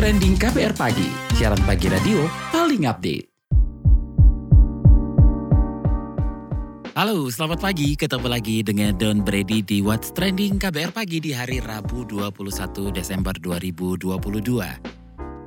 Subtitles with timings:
[0.00, 3.28] Trending KPR Pagi, siaran pagi radio paling update.
[6.96, 8.00] Halo, selamat pagi.
[8.00, 13.36] Ketemu lagi dengan Don Brady di What's Trending KBR Pagi di hari Rabu 21 Desember
[13.36, 14.08] 2022.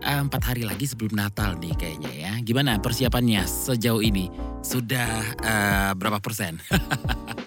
[0.05, 2.37] Empat hari lagi sebelum Natal nih kayaknya ya.
[2.45, 4.29] Gimana persiapannya sejauh ini?
[4.61, 6.61] Sudah uh, berapa persen?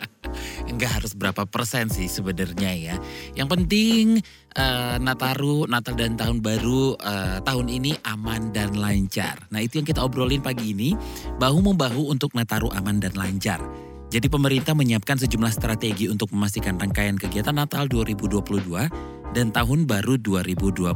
[0.66, 2.95] Enggak harus berapa persen sih sebenarnya ya.
[3.38, 4.05] Yang penting
[4.59, 9.47] uh, Nataru, Natal dan Tahun Baru uh, tahun ini aman dan lancar.
[9.55, 10.93] Nah itu yang kita obrolin pagi ini.
[11.38, 13.62] Bahu-membahu untuk Nataru aman dan lancar.
[14.07, 18.38] Jadi pemerintah menyiapkan sejumlah strategi untuk memastikan rangkaian kegiatan Natal 2022
[19.35, 20.95] dan Tahun Baru 2023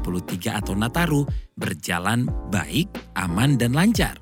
[0.62, 1.27] atau Nataru
[1.59, 4.16] berjalan baik, aman, dan lancar.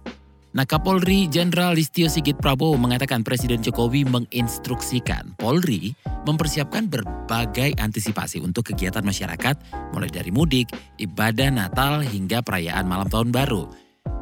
[0.59, 5.95] Nah, Kapolri Jenderal Listio Sigit Prabowo mengatakan Presiden Jokowi menginstruksikan Polri
[6.27, 9.55] mempersiapkan berbagai antisipasi untuk kegiatan masyarakat
[9.95, 10.67] mulai dari mudik,
[10.99, 13.71] ibadah Natal hingga perayaan malam tahun baru.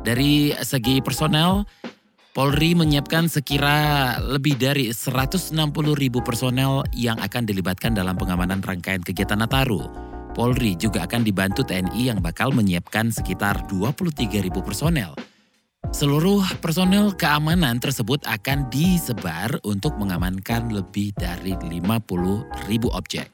[0.04, 1.64] Dari segi personel,
[2.36, 5.56] Polri menyiapkan sekira lebih dari 160
[5.96, 9.88] ribu personel yang akan dilibatkan dalam pengamanan rangkaian kegiatan Nataru.
[10.36, 15.16] Polri juga akan dibantu TNI yang bakal menyiapkan sekitar 23 ribu personel.
[15.96, 23.32] Seluruh personel keamanan tersebut akan disebar untuk mengamankan lebih dari 50 ribu objek.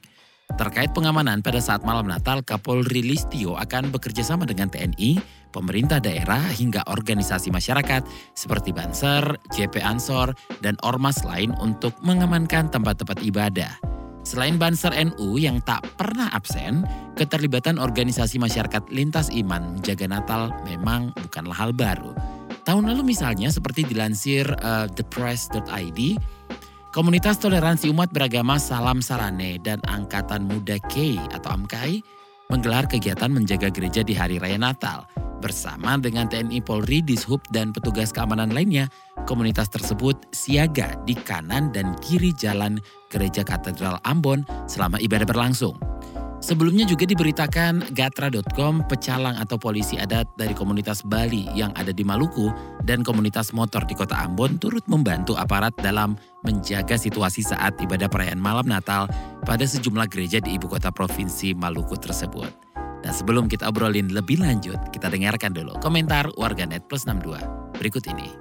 [0.54, 5.18] Terkait pengamanan pada saat malam Natal, Kapolri Listio akan bekerja sama dengan TNI,
[5.50, 8.06] pemerintah daerah hingga organisasi masyarakat
[8.38, 9.26] seperti Banser,
[9.58, 10.30] JP Ansor,
[10.62, 13.74] dan ormas lain untuk mengamankan tempat-tempat ibadah.
[14.22, 16.86] Selain Banser NU yang tak pernah absen,
[17.18, 22.14] keterlibatan organisasi masyarakat lintas iman menjaga Natal memang bukanlah hal baru.
[22.62, 26.00] Tahun lalu misalnya seperti dilansir uh, thepress.id,
[26.94, 31.98] Komunitas Toleransi Umat Beragama Salam Sarane dan Angkatan Muda K atau AMKAI
[32.52, 35.08] menggelar kegiatan menjaga gereja di hari raya Natal.
[35.42, 38.86] Bersama dengan TNI Polri, Dishub, dan petugas keamanan lainnya,
[39.26, 42.78] komunitas tersebut siaga di kanan dan kiri jalan
[43.10, 45.91] gereja Katedral Ambon selama ibadah berlangsung.
[46.42, 52.50] Sebelumnya juga diberitakan Gatra.com pecalang atau polisi adat dari komunitas Bali yang ada di Maluku
[52.82, 58.42] dan komunitas motor di kota Ambon turut membantu aparat dalam menjaga situasi saat ibadah perayaan
[58.42, 59.06] malam Natal
[59.46, 62.50] pada sejumlah gereja di ibu kota provinsi Maluku tersebut.
[63.06, 67.38] Dan sebelum kita obrolin lebih lanjut, kita dengarkan dulu komentar warganet plus 62
[67.78, 68.34] berikut ini.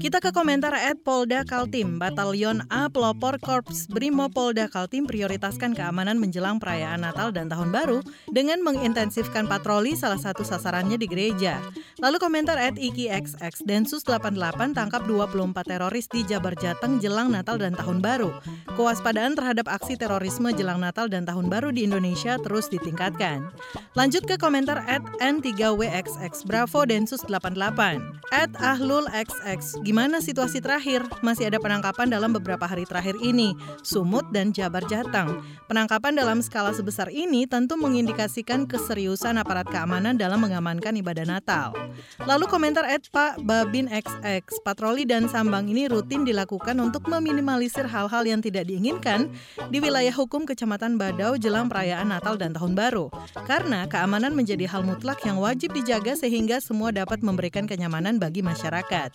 [0.00, 6.16] Kita ke komentar at Polda Kaltim, Batalion A Pelopor Korps Brimo Polda Kaltim prioritaskan keamanan
[6.16, 8.00] menjelang perayaan Natal dan Tahun Baru
[8.32, 11.60] dengan mengintensifkan patroli salah satu sasarannya di gereja.
[12.00, 17.76] Lalu komentar at IkiXX, Densus 88 tangkap 24 teroris di Jabar Jateng jelang Natal dan
[17.76, 18.32] Tahun Baru.
[18.72, 23.52] Kewaspadaan terhadap aksi terorisme jelang Natal dan Tahun Baru di Indonesia terus ditingkatkan.
[23.92, 28.00] Lanjut ke komentar at N3WXX, Bravo Densus 88,
[28.32, 29.84] at Ahlul XX.
[29.84, 31.04] Gimana situasi terakhir?
[31.20, 33.52] Masih ada penangkapan dalam beberapa hari terakhir ini,
[33.84, 35.44] Sumut dan Jabar Jateng.
[35.68, 41.76] Penangkapan dalam skala sebesar ini tentu mengindikasikan keseriusan aparat keamanan dalam mengamankan ibadah Natal.
[42.24, 48.24] Lalu komentar Ed Pak Babin XX, patroli dan sambang ini rutin dilakukan untuk meminimalisir hal-hal
[48.24, 49.28] yang tidak diinginkan
[49.68, 53.12] di wilayah hukum Kecamatan Badau jelang perayaan Natal dan Tahun Baru.
[53.44, 59.09] Karena keamanan menjadi hal mutlak yang wajib dijaga sehingga semua dapat memberikan kenyamanan bagi masyarakat.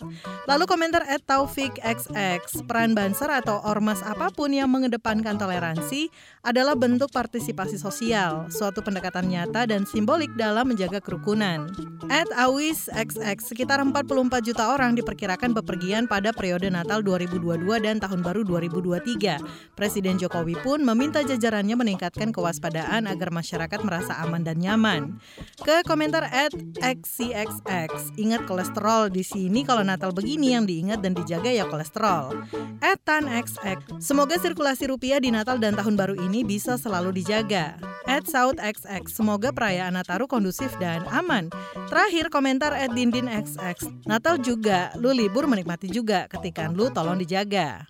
[0.46, 6.12] Lalu komentar at Taufik XX, peran banser atau ormas apa pun yang mengedepankan toleransi
[6.46, 11.70] adalah bentuk partisipasi sosial, suatu pendekatan nyata dan simbolik dalam menjaga kerukunan.
[12.06, 18.20] At Awis XX, sekitar 44 juta orang diperkirakan bepergian pada periode Natal 2022 dan Tahun
[18.22, 19.74] Baru 2023.
[19.78, 25.18] Presiden Jokowi pun meminta jajarannya meningkatkan kewaspadaan agar masyarakat merasa aman dan nyaman.
[25.62, 31.48] Ke komentar at XCXX, ingat kolesterol di sini kalau Natal begini yang diingat dan dijaga
[31.48, 32.34] ya kolesterol.
[32.82, 34.02] Etan XX.
[34.02, 37.78] Semoga sirkulasi rupiah di Natal dan Tahun Baru ini bisa selalu dijaga.
[38.06, 39.06] At South XX.
[39.06, 41.50] Semoga perayaan Nataru kondusif dan aman.
[41.90, 43.86] Terakhir komentar at Dindin XX.
[44.06, 46.26] Natal juga, lu libur menikmati juga.
[46.26, 47.86] Ketikan lu tolong dijaga.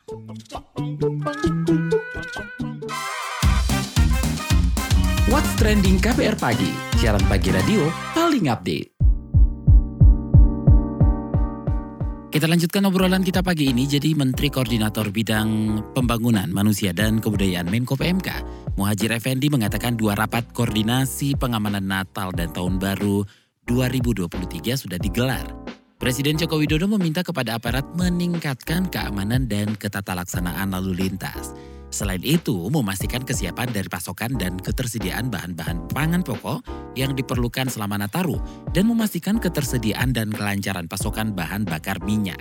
[5.27, 8.96] What's Trending KPR Pagi, siaran pagi radio paling update.
[12.37, 13.89] Kita lanjutkan obrolan kita pagi ini.
[13.89, 18.29] Jadi Menteri Koordinator Bidang Pembangunan Manusia dan Kebudayaan Menko PMK,
[18.77, 23.25] Muhajir Effendi mengatakan dua rapat koordinasi pengamanan Natal dan Tahun Baru
[23.65, 24.29] 2023
[24.77, 25.49] sudah digelar.
[25.97, 31.57] Presiden Joko Widodo meminta kepada aparat meningkatkan keamanan dan ketata laksanaan lalu lintas.
[31.97, 36.61] Selain itu, memastikan kesiapan dari pasokan dan ketersediaan bahan-bahan pangan pokok
[36.93, 38.37] yang diperlukan selama Nataru
[38.77, 42.37] dan memastikan ketersediaan dan kelancaran pasokan bahan bakar minyak.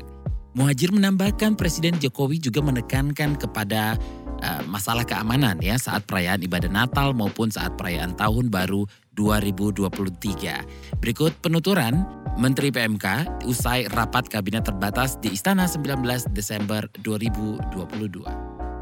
[0.60, 3.96] Muhajir menambahkan Presiden Jokowi juga menekankan kepada
[4.44, 8.84] uh, masalah keamanan ya saat perayaan ibadah Natal maupun saat perayaan Tahun Baru
[9.16, 11.00] 2023.
[11.00, 12.04] Berikut penuturan
[12.36, 16.04] Menteri PMK usai rapat kabinet terbatas di Istana 19
[16.36, 18.75] Desember 2022.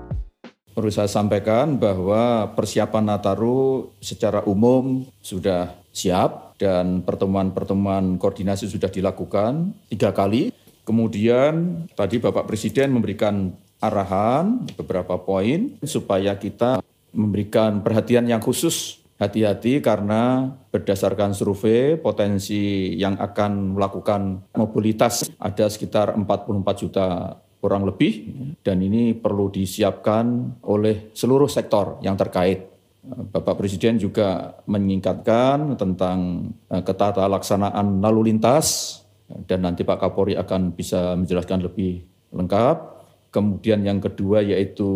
[0.74, 9.70] Perlu saya sampaikan bahwa persiapan Nataru secara umum sudah siap dan pertemuan-pertemuan koordinasi sudah dilakukan
[9.94, 10.50] tiga kali.
[10.82, 16.82] Kemudian tadi Bapak Presiden memberikan arahan beberapa poin supaya kita
[17.14, 26.18] memberikan perhatian yang khusus hati-hati karena berdasarkan survei potensi yang akan melakukan mobilitas ada sekitar
[26.18, 28.28] 44 juta kurang lebih
[28.60, 32.68] dan ini perlu disiapkan oleh seluruh sektor yang terkait.
[33.04, 39.00] Bapak Presiden juga meningkatkan tentang eh, ketata laksanaan lalu lintas
[39.48, 42.04] dan nanti Pak Kapolri akan bisa menjelaskan lebih
[42.36, 42.92] lengkap.
[43.32, 44.92] Kemudian yang kedua yaitu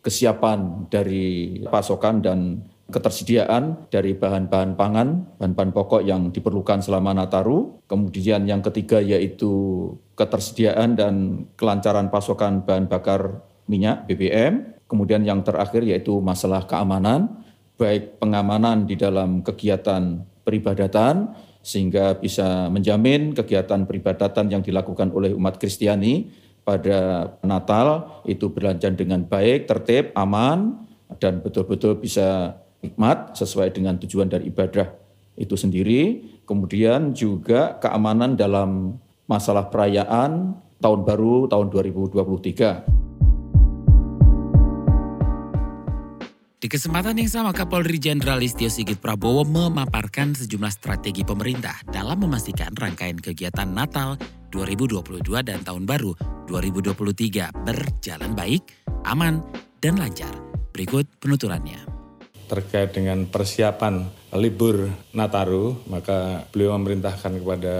[0.00, 7.84] kesiapan dari pasokan dan ketersediaan dari bahan-bahan pangan, bahan-bahan pokok yang diperlukan selama Nataru.
[7.84, 14.80] Kemudian yang ketiga yaitu ketersediaan dan kelancaran pasokan bahan bakar minyak BBM.
[14.88, 17.44] Kemudian yang terakhir yaitu masalah keamanan,
[17.76, 25.60] baik pengamanan di dalam kegiatan peribadatan sehingga bisa menjamin kegiatan peribadatan yang dilakukan oleh umat
[25.60, 26.32] Kristiani
[26.64, 30.88] pada Natal itu berlanjut dengan baik, tertib, aman,
[31.20, 34.88] dan betul-betul bisa nikmat sesuai dengan tujuan dari ibadah
[35.38, 36.22] itu sendiri.
[36.44, 38.98] Kemudian juga keamanan dalam
[39.28, 42.98] masalah perayaan tahun baru tahun 2023.
[46.58, 52.74] Di kesempatan yang sama, Kapolri Jenderal Listio Sigit Prabowo memaparkan sejumlah strategi pemerintah dalam memastikan
[52.74, 54.18] rangkaian kegiatan Natal
[54.50, 56.18] 2022 dan Tahun Baru
[56.50, 59.38] 2023 berjalan baik, aman,
[59.78, 60.34] dan lancar.
[60.74, 61.97] Berikut penuturannya
[62.48, 67.76] terkait dengan persiapan libur Nataru, maka beliau memerintahkan kepada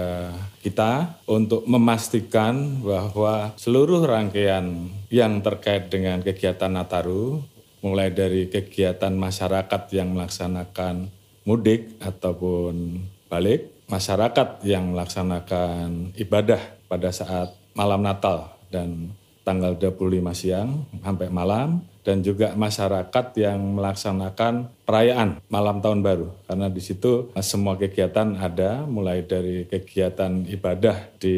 [0.61, 7.41] kita untuk memastikan bahwa seluruh rangkaian yang terkait dengan kegiatan Nataru,
[7.81, 11.09] mulai dari kegiatan masyarakat yang melaksanakan
[11.49, 19.13] mudik ataupun balik, masyarakat yang melaksanakan ibadah pada saat malam Natal dan
[19.49, 26.71] tanggal 25 siang sampai malam, dan juga masyarakat yang melaksanakan perayaan malam tahun baru karena
[26.71, 31.37] di situ eh, semua kegiatan ada mulai dari kegiatan ibadah di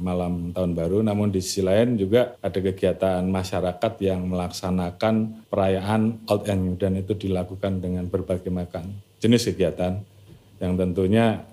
[0.00, 6.48] malam tahun baru namun di sisi lain juga ada kegiatan masyarakat yang melaksanakan perayaan Old
[6.48, 8.88] and New dan itu dilakukan dengan berbagai macam
[9.20, 10.00] jenis kegiatan
[10.62, 11.44] yang tentunya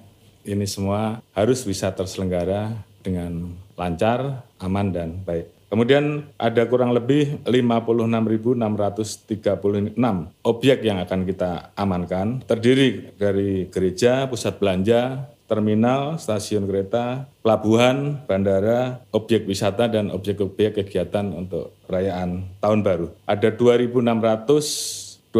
[0.48, 2.72] ini semua harus bisa terselenggara
[3.04, 5.52] dengan lancar, aman dan baik.
[5.74, 9.98] Kemudian ada kurang lebih 56.636
[10.46, 19.01] objek yang akan kita amankan, terdiri dari gereja, pusat belanja, terminal, stasiun kereta, pelabuhan, bandara,
[19.18, 23.10] objek wisata, dan objek-objek kegiatan untuk perayaan Tahun Baru.
[23.25, 25.34] Ada 2.629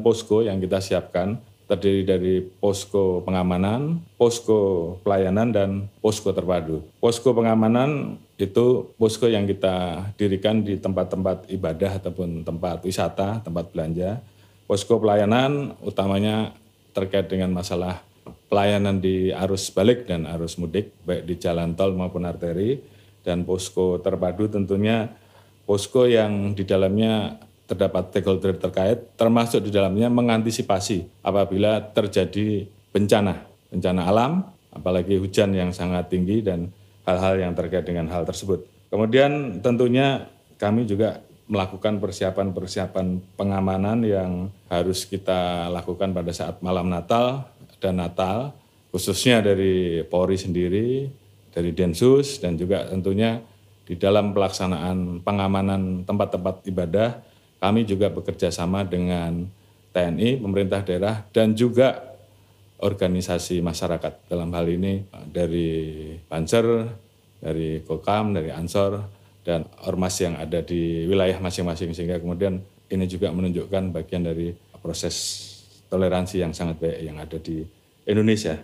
[0.00, 6.86] posko yang kita siapkan, terdiri dari posko pengamanan, posko pelayanan, dan posko terpadu.
[7.02, 14.22] Posko pengamanan itu posko yang kita dirikan di tempat-tempat ibadah ataupun tempat wisata, tempat belanja.
[14.70, 16.54] Posko pelayanan utamanya
[16.94, 18.02] terkait dengan masalah
[18.46, 22.78] pelayanan di arus balik dan arus mudik, baik di jalan tol maupun arteri.
[23.26, 25.10] Dan posko terpadu tentunya
[25.66, 33.42] posko yang di dalamnya terdapat stakeholder terkait, termasuk di dalamnya mengantisipasi apabila terjadi bencana,
[33.74, 34.32] bencana alam,
[34.70, 36.70] apalagi hujan yang sangat tinggi dan
[37.06, 38.66] hal-hal yang terkait dengan hal tersebut.
[38.90, 44.30] Kemudian tentunya kami juga melakukan persiapan-persiapan pengamanan yang
[44.66, 47.46] harus kita lakukan pada saat malam Natal
[47.78, 48.50] dan Natal,
[48.90, 51.06] khususnya dari Polri sendiri,
[51.54, 53.38] dari Densus, dan juga tentunya
[53.86, 57.22] di dalam pelaksanaan pengamanan tempat-tempat ibadah,
[57.66, 59.42] kami juga bekerja sama dengan
[59.90, 62.14] TNI, pemerintah daerah, dan juga
[62.78, 64.30] organisasi masyarakat.
[64.30, 66.86] Dalam hal ini dari Banser,
[67.42, 69.02] dari Kokam, dari Ansor,
[69.42, 71.90] dan ormas yang ada di wilayah masing-masing.
[71.90, 75.42] Sehingga kemudian ini juga menunjukkan bagian dari proses
[75.90, 77.66] toleransi yang sangat baik yang ada di
[78.06, 78.62] Indonesia.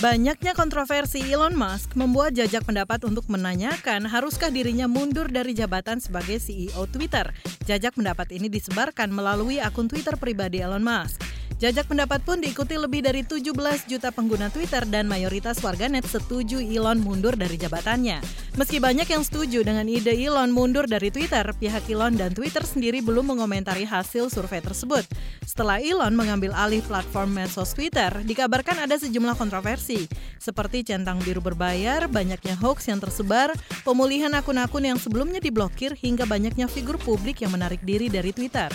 [0.00, 6.40] Banyaknya kontroversi Elon Musk membuat jajak pendapat untuk menanyakan haruskah dirinya mundur dari jabatan sebagai
[6.40, 7.28] CEO Twitter.
[7.68, 11.29] Jajak pendapat ini disebarkan melalui akun Twitter pribadi Elon Musk.
[11.60, 13.52] Jajak pendapat pun diikuti lebih dari 17
[13.84, 18.24] juta pengguna Twitter dan mayoritas warganet setuju Elon mundur dari jabatannya.
[18.56, 23.04] Meski banyak yang setuju dengan ide Elon mundur dari Twitter, pihak Elon dan Twitter sendiri
[23.04, 25.04] belum mengomentari hasil survei tersebut.
[25.44, 30.08] Setelah Elon mengambil alih platform medsos Twitter, dikabarkan ada sejumlah kontroversi,
[30.40, 33.52] seperti centang biru berbayar, banyaknya hoax yang tersebar,
[33.84, 38.72] pemulihan akun-akun yang sebelumnya diblokir, hingga banyaknya figur publik yang menarik diri dari Twitter.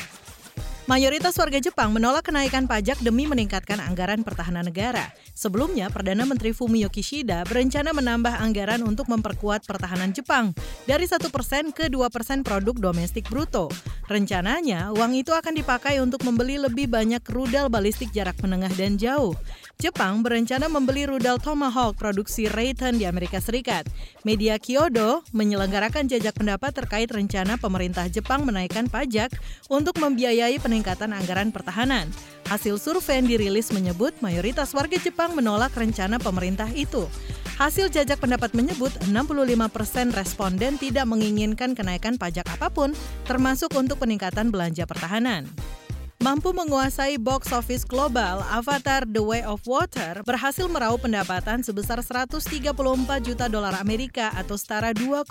[0.85, 5.09] Mayoritas warga Jepang menolak kenaikan pajak demi meningkatkan anggaran pertahanan negara.
[5.33, 10.53] Sebelumnya, Perdana Menteri Fumio Kishida berencana menambah anggaran untuk memperkuat pertahanan Jepang
[10.85, 11.25] dari 1%
[11.73, 13.73] ke 2% produk domestik bruto.
[14.05, 19.33] Rencananya, uang itu akan dipakai untuk membeli lebih banyak rudal balistik jarak menengah dan jauh.
[19.81, 23.89] Jepang berencana membeli rudal Tomahawk produksi Raytheon di Amerika Serikat.
[24.21, 29.35] Media Kyodo menyelenggarakan jajak pendapat terkait rencana pemerintah Jepang menaikkan pajak
[29.67, 32.09] untuk membiayai peningkatan anggaran pertahanan.
[32.49, 37.05] Hasil survei yang dirilis menyebut mayoritas warga Jepang menolak rencana pemerintah itu.
[37.55, 42.91] Hasil jajak pendapat menyebut 65% responden tidak menginginkan kenaikan pajak apa pun,
[43.23, 45.47] termasuk untuk peningkatan belanja pertahanan
[46.23, 52.71] mampu menguasai box office global, Avatar The Way of Water berhasil meraup pendapatan sebesar 134
[53.19, 55.27] juta dolar Amerika atau setara 2,1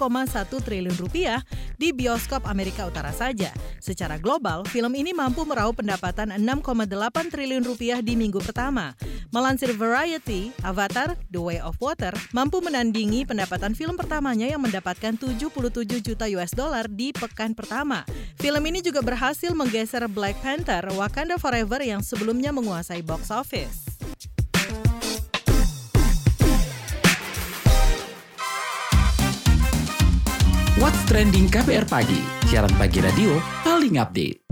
[0.51, 1.41] triliun rupiah
[1.81, 3.55] di bioskop Amerika Utara saja.
[3.81, 8.93] Secara global, film ini mampu meraup pendapatan 6,8 triliun rupiah di minggu pertama.
[9.35, 16.01] Melansir Variety, Avatar The Way of Water mampu menandingi pendapatan film pertamanya yang mendapatkan 77
[16.01, 18.07] juta US dollar di pekan pertama.
[18.39, 23.87] Film ini juga berhasil menggeser Black Panther Wakanda Forever yang sebelumnya menguasai box office.
[30.83, 32.19] What's Trending KPR Pagi,
[32.51, 34.43] siaran pagi radio paling update.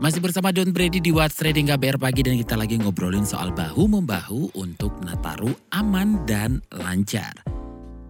[0.00, 4.52] Masih bersama Don Brady di What's Trading KBR Pagi dan kita lagi ngobrolin soal bahu-membahu
[4.52, 7.53] untuk Nataru aman dan lancar.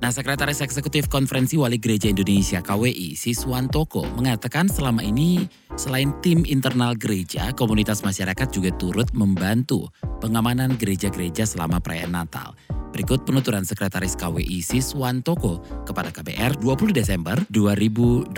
[0.03, 5.47] Nah, Sekretaris Eksekutif Konferensi Wali Gereja Indonesia KWI, Siswantoko, mengatakan selama ini
[5.79, 9.87] selain tim internal gereja, komunitas masyarakat juga turut membantu
[10.19, 12.59] pengamanan gereja-gereja selama perayaan Natal.
[12.91, 18.35] Berikut penuturan Sekretaris KWI Siswantoko kepada KBR 20 Desember 2022.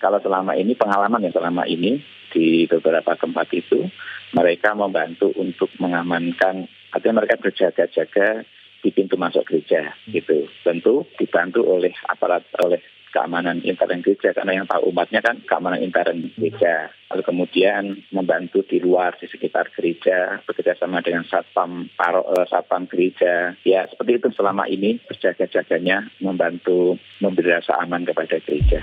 [0.00, 2.00] Kalau selama ini pengalaman yang selama ini
[2.32, 3.88] di beberapa tempat itu
[4.36, 8.44] mereka membantu untuk mengamankan artinya mereka berjaga-jaga
[8.84, 10.44] di pintu masuk gereja gitu.
[10.60, 16.28] Tentu dibantu oleh aparat oleh keamanan intern gereja karena yang tahu umatnya kan keamanan intern
[16.36, 16.92] gereja.
[17.08, 22.84] Lalu kemudian membantu di luar di sekitar gereja bekerja sama dengan satpam paro, uh, satpam
[22.90, 23.56] gereja.
[23.64, 28.82] Ya seperti itu selama ini berjaga-jaganya membantu memberi rasa aman kepada gereja.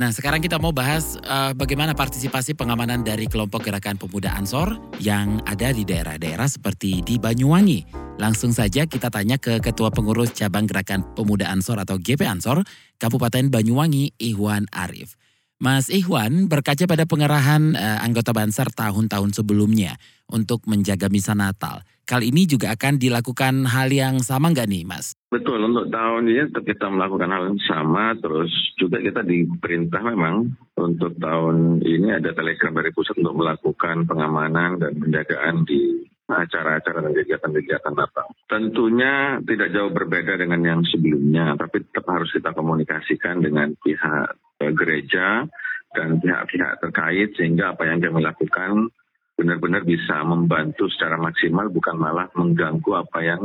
[0.00, 5.44] Nah, sekarang kita mau bahas uh, bagaimana partisipasi pengamanan dari kelompok gerakan pemuda Ansor yang
[5.44, 7.84] ada di daerah-daerah seperti di Banyuwangi.
[8.16, 12.64] Langsung saja kita tanya ke Ketua Pengurus Cabang Gerakan Pemuda Ansor atau GP Ansor,
[12.96, 15.20] Kabupaten Banyuwangi, Ikhwan Arif.
[15.60, 20.00] Mas Ikhwan berkaca pada pengerahan uh, anggota Bansar tahun-tahun sebelumnya
[20.32, 21.84] untuk menjaga misa Natal.
[22.08, 25.12] Kali ini juga akan dilakukan hal yang sama nggak nih, Mas?
[25.28, 28.48] Betul, untuk tahun ini kita melakukan hal yang sama, terus
[28.80, 30.48] juga kita diperintah memang
[30.80, 37.12] untuk tahun ini ada telegram dari pusat untuk melakukan pengamanan dan penjagaan di acara-acara dan
[37.12, 38.32] kegiatan-kegiatan Natal.
[38.48, 45.48] Tentunya tidak jauh berbeda dengan yang sebelumnya, tapi tetap harus kita komunikasikan dengan pihak gereja
[45.96, 48.92] dan pihak-pihak terkait sehingga apa yang kami lakukan
[49.34, 53.42] benar-benar bisa membantu secara maksimal bukan malah mengganggu apa yang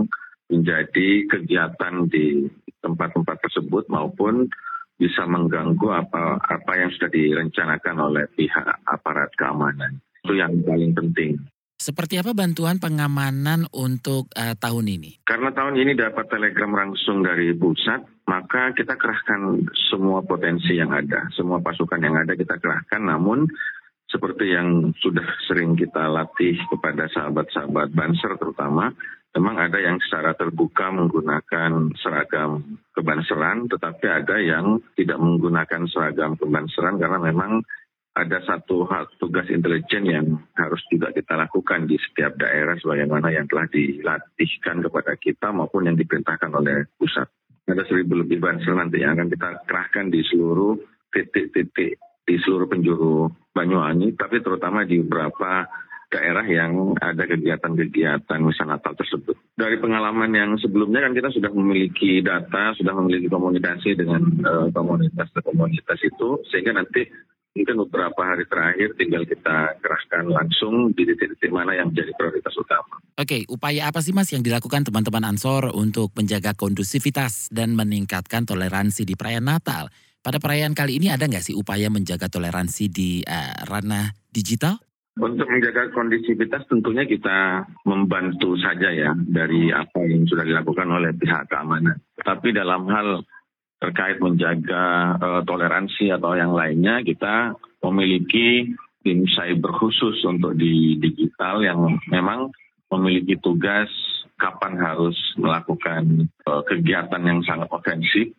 [0.51, 2.45] menjadi kegiatan di
[2.83, 4.45] tempat-tempat tersebut maupun
[4.95, 9.99] bisa mengganggu apa apa yang sudah direncanakan oleh pihak aparat keamanan.
[10.23, 11.41] Itu yang paling penting.
[11.75, 15.27] Seperti apa bantuan pengamanan untuk uh, tahun ini?
[15.27, 21.29] Karena tahun ini dapat telegram langsung dari pusat, maka kita kerahkan semua potensi yang ada,
[21.37, 23.01] semua pasukan yang ada kita kerahkan.
[23.05, 23.45] Namun
[24.09, 28.89] seperti yang sudah sering kita latih kepada sahabat-sahabat Banser terutama,
[29.37, 36.97] memang ada yang secara terbuka menggunakan seragam kebanseran, tetapi ada yang tidak menggunakan seragam kebanseran
[36.97, 37.61] karena memang
[38.15, 43.43] ada satu hal tugas intelijen yang harus juga kita lakukan di setiap daerah sebagaimana yang
[43.51, 47.27] telah dilatihkan kepada kita maupun yang diperintahkan oleh pusat.
[47.65, 50.77] Ada seribu lebih banser nanti yang akan kita kerahkan di seluruh
[51.09, 55.63] titik-titik di seluruh penjuru Banyuwangi, tapi terutama di beberapa
[56.11, 59.35] daerah yang ada kegiatan-kegiatan misal Natal tersebut.
[59.55, 65.99] Dari pengalaman yang sebelumnya kan kita sudah memiliki data, sudah memiliki komunikasi dengan uh, komunitas-komunitas
[66.03, 67.07] itu, sehingga nanti
[67.55, 72.99] mungkin beberapa hari terakhir tinggal kita kerahkan langsung di titik-titik mana yang menjadi prioritas utama.
[73.15, 79.07] Oke, upaya apa sih Mas yang dilakukan teman-teman Ansor untuk menjaga kondusivitas dan meningkatkan toleransi
[79.07, 79.87] di perayaan Natal?
[80.19, 84.75] Pada perayaan kali ini ada nggak sih upaya menjaga toleransi di uh, ranah digital?
[85.15, 91.47] Untuk menjaga kondisivitas tentunya kita membantu saja ya dari apa yang sudah dilakukan oleh pihak
[91.47, 92.03] keamanan.
[92.19, 93.23] Tapi dalam hal
[93.79, 97.53] terkait menjaga uh, toleransi atau yang lainnya kita
[97.83, 98.71] memiliki
[99.05, 102.49] tim cyber khusus untuk di digital yang memang
[102.89, 103.91] memiliki tugas
[104.35, 108.35] kapan harus melakukan uh, kegiatan yang sangat ofensif,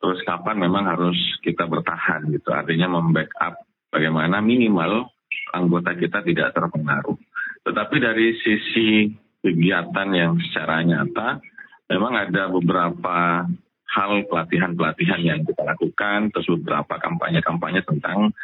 [0.00, 2.52] terus kapan memang harus kita bertahan gitu.
[2.52, 5.08] Artinya membackup bagaimana minimal
[5.52, 7.16] anggota kita tidak terpengaruh.
[7.64, 11.40] Tetapi dari sisi kegiatan yang secara nyata,
[11.88, 13.48] memang ada beberapa
[13.88, 18.36] hal pelatihan-pelatihan yang kita lakukan, terus beberapa kampanye-kampanye tentang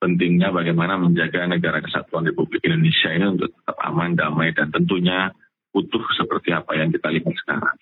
[0.00, 5.32] pentingnya bagaimana menjaga negara kesatuan Republik Indonesia ini untuk tetap aman, damai, dan tentunya
[5.76, 7.76] utuh seperti apa yang kita lihat sekarang.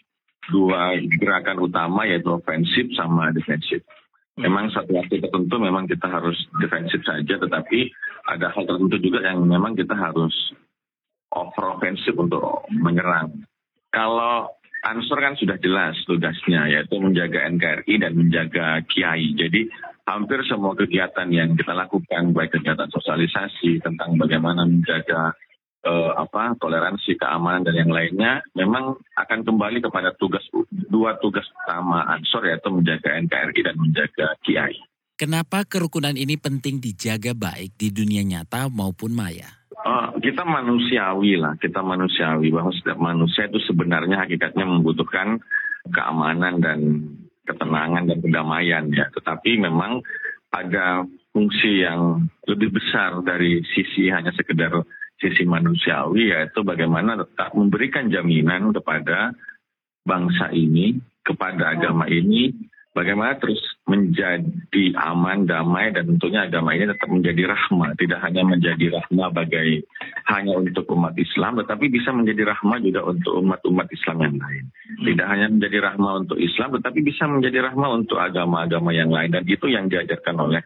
[0.48, 3.84] Dua gerakan utama yaitu ofensif sama defensif.
[4.38, 7.90] Memang satu waktu tertentu memang kita harus defensif saja, tetapi
[8.30, 10.32] ada hal tertentu juga yang memang kita harus
[11.34, 13.34] over offensif untuk menyerang.
[13.90, 19.34] Kalau Ansor kan sudah jelas tugasnya yaitu menjaga NKRI dan menjaga Kiai.
[19.34, 19.66] Jadi
[20.06, 25.34] hampir semua kegiatan yang kita lakukan baik kegiatan sosialisasi tentang bagaimana menjaga
[25.82, 32.06] eh, apa toleransi, keamanan dan yang lainnya memang akan kembali kepada tugas dua tugas utama
[32.14, 34.78] Ansor yaitu menjaga NKRI dan menjaga Kiai.
[35.18, 39.57] Kenapa kerukunan ini penting dijaga baik di dunia nyata maupun maya?
[39.78, 45.38] Uh, kita manusiawi lah, kita manusiawi bahwa setiap manusia itu sebenarnya hakikatnya membutuhkan
[45.94, 46.80] keamanan dan
[47.46, 49.06] ketenangan dan kedamaian ya.
[49.14, 50.02] Tetapi memang
[50.50, 54.82] ada fungsi yang lebih besar dari sisi hanya sekedar
[55.18, 59.34] sisi manusiawi yaitu bagaimana tetap memberikan jaminan kepada
[60.02, 62.50] bangsa ini, kepada agama ini,
[62.94, 67.96] bagaimana terus menjadi aman, damai, dan tentunya agama ini tetap menjadi rahmat.
[67.96, 69.82] Tidak hanya menjadi rahmat bagai
[70.28, 74.64] hanya untuk umat Islam, tetapi bisa menjadi rahmat juga untuk umat-umat Islam yang lain.
[75.08, 79.32] Tidak hanya menjadi rahmat untuk Islam, tetapi bisa menjadi rahmat untuk agama-agama yang lain.
[79.32, 80.60] Dan itu yang diajarkan oleh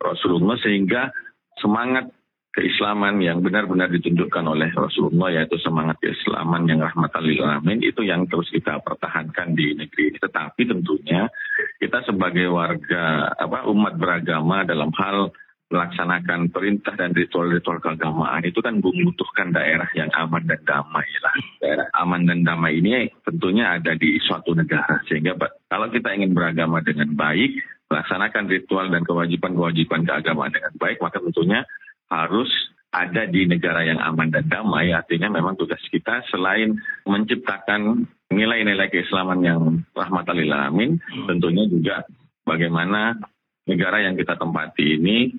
[0.00, 1.12] Rasulullah sehingga
[1.60, 2.08] semangat
[2.52, 8.28] keislaman yang benar-benar ditunjukkan oleh Rasulullah yaitu semangat keislaman yang rahmatan lil alamin itu yang
[8.28, 11.32] terus kita pertahankan di negeri ini tetapi tentunya
[11.80, 15.32] kita sebagai warga apa umat beragama dalam hal
[15.72, 21.34] melaksanakan perintah dan ritual-ritual keagamaan itu kan membutuhkan daerah yang aman dan damai lah.
[21.64, 25.32] Daerah aman dan damai ini tentunya ada di suatu negara sehingga
[25.72, 27.56] kalau kita ingin beragama dengan baik,
[27.88, 31.64] melaksanakan ritual dan kewajiban-kewajiban keagamaan dengan baik, maka tentunya
[32.10, 32.50] harus
[32.92, 34.92] ada di negara yang aman dan damai.
[34.92, 36.76] Artinya memang tugas kita selain
[37.08, 39.60] menciptakan nilai-nilai keislaman yang
[39.96, 41.26] rahmatan lil alamin, hmm.
[41.28, 41.96] tentunya juga
[42.44, 43.16] bagaimana
[43.64, 45.32] negara yang kita tempati ini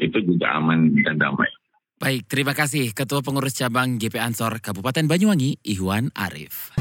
[0.00, 1.50] itu juga aman dan damai.
[1.94, 6.74] Baik, terima kasih Ketua Pengurus Cabang GP Ansor Kabupaten Banyuwangi, Iwan Arif.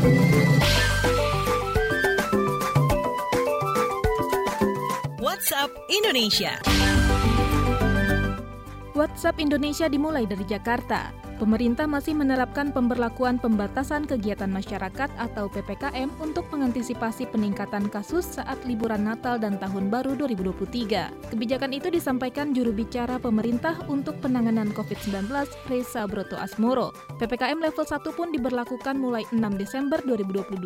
[5.21, 6.59] WhatsApp Indonesia.
[8.93, 11.09] WhatsApp Indonesia dimulai dari Jakarta
[11.41, 19.03] pemerintah masih menerapkan pemberlakuan pembatasan kegiatan masyarakat atau PPKM untuk mengantisipasi peningkatan kasus saat liburan
[19.03, 21.33] Natal dan Tahun Baru 2023.
[21.33, 25.27] Kebijakan itu disampaikan juru bicara pemerintah untuk penanganan COVID-19,
[25.67, 26.95] Reza Broto Asmoro.
[27.19, 30.63] PPKM level 1 pun diberlakukan mulai 6 Desember 2022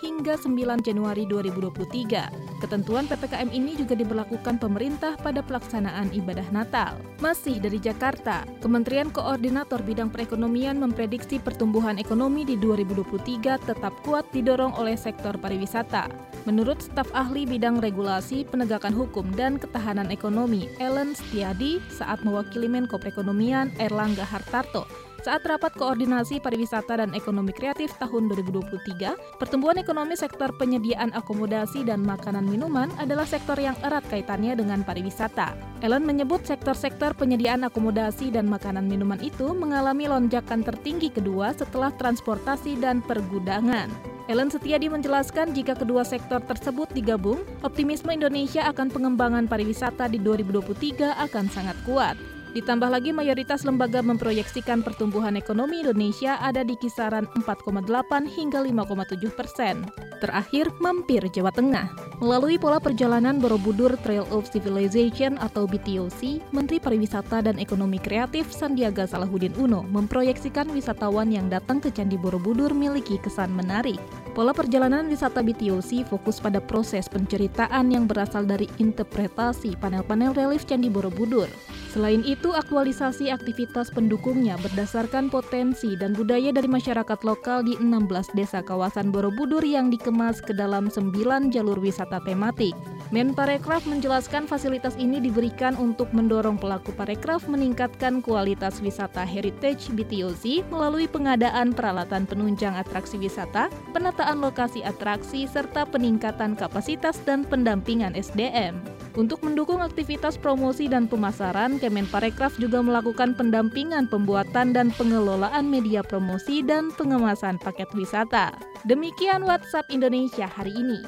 [0.00, 2.62] hingga 9 Januari 2023.
[2.62, 6.96] Ketentuan PPKM ini juga diberlakukan pemerintah pada pelaksanaan ibadah Natal.
[7.20, 14.78] Masih dari Jakarta, Kementerian Koordinator Bidang Perekonomian memprediksi pertumbuhan ekonomi di 2023 tetap kuat didorong
[14.78, 16.06] oleh sektor pariwisata.
[16.46, 22.94] Menurut staf ahli bidang regulasi, penegakan hukum, dan ketahanan ekonomi, Ellen Setiadi, saat mewakili Menko
[22.94, 24.86] Perekonomian Erlangga Hartarto,
[25.24, 32.04] saat rapat koordinasi pariwisata dan ekonomi kreatif tahun 2023, pertumbuhan ekonomi sektor penyediaan akomodasi dan
[32.04, 35.56] makanan minuman adalah sektor yang erat kaitannya dengan pariwisata.
[35.80, 42.76] Ellen menyebut sektor-sektor penyediaan akomodasi dan makanan minuman itu mengalami lonjakan tertinggi kedua setelah transportasi
[42.76, 43.88] dan pergudangan.
[44.28, 51.16] Ellen Setiadi menjelaskan jika kedua sektor tersebut digabung, optimisme Indonesia akan pengembangan pariwisata di 2023
[51.16, 52.33] akan sangat kuat.
[52.54, 57.82] Ditambah lagi mayoritas lembaga memproyeksikan pertumbuhan ekonomi Indonesia ada di kisaran 4,8
[58.30, 59.82] hingga 5,7 persen.
[60.22, 61.90] Terakhir, mampir Jawa Tengah.
[62.22, 69.02] Melalui pola perjalanan Borobudur Trail of Civilization atau BTOC, Menteri Pariwisata dan Ekonomi Kreatif Sandiaga
[69.02, 73.98] Salahuddin Uno memproyeksikan wisatawan yang datang ke Candi Borobudur miliki kesan menarik.
[74.30, 80.86] Pola perjalanan wisata BTOC fokus pada proses penceritaan yang berasal dari interpretasi panel-panel relief Candi
[80.86, 81.50] Borobudur.
[81.94, 88.66] Selain itu, aktualisasi aktivitas pendukungnya berdasarkan potensi dan budaya dari masyarakat lokal di 16 desa
[88.66, 92.74] kawasan Borobudur yang dikemas ke dalam 9 jalur wisata tematik.
[93.14, 101.06] Menparekraf menjelaskan fasilitas ini diberikan untuk mendorong pelaku parekraf meningkatkan kualitas wisata heritage BTOC melalui
[101.06, 108.93] pengadaan peralatan penunjang atraksi wisata, penataan lokasi atraksi, serta peningkatan kapasitas dan pendampingan SDM.
[109.14, 116.66] Untuk mendukung aktivitas promosi dan pemasaran, Kemenparekraf juga melakukan pendampingan pembuatan dan pengelolaan media promosi
[116.66, 118.50] dan pengemasan paket wisata.
[118.82, 120.98] Demikian WhatsApp Indonesia hari ini.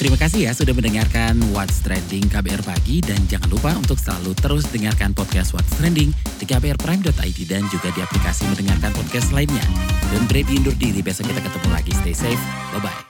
[0.00, 4.64] Terima kasih ya sudah mendengarkan What's Trending KBR Pagi dan jangan lupa untuk selalu terus
[4.72, 9.60] dengarkan podcast What's Trending di kbrprime.id dan juga di aplikasi mendengarkan podcast lainnya.
[10.08, 11.92] Dan Brady undur diri, besok kita ketemu lagi.
[12.00, 12.40] Stay safe,
[12.72, 13.09] bye-bye.